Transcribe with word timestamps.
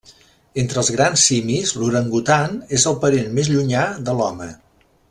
Entre 0.61 0.79
els 0.83 0.89
grans 0.95 1.25
simis 1.31 1.75
l'orangutan 1.81 2.59
és 2.79 2.89
el 2.93 2.99
parent 3.07 3.31
més 3.37 3.53
llunyà 3.55 3.87
de 4.09 4.21
l'home. 4.23 4.53